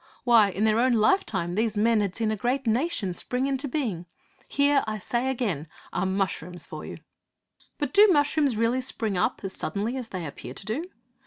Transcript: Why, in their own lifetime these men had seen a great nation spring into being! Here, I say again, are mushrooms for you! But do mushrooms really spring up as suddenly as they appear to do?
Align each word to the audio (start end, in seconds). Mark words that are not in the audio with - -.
Why, 0.23 0.49
in 0.49 0.63
their 0.63 0.79
own 0.79 0.93
lifetime 0.93 1.53
these 1.53 1.77
men 1.77 2.01
had 2.01 2.15
seen 2.15 2.31
a 2.31 2.35
great 2.35 2.65
nation 2.65 3.13
spring 3.13 3.45
into 3.45 3.67
being! 3.67 4.07
Here, 4.47 4.83
I 4.87 4.97
say 4.97 5.29
again, 5.29 5.67
are 5.93 6.07
mushrooms 6.07 6.65
for 6.65 6.83
you! 6.83 6.97
But 7.77 7.93
do 7.93 8.07
mushrooms 8.07 8.57
really 8.57 8.81
spring 8.81 9.15
up 9.15 9.41
as 9.43 9.53
suddenly 9.53 9.97
as 9.97 10.07
they 10.07 10.25
appear 10.25 10.55
to 10.55 10.65
do? 10.65 10.85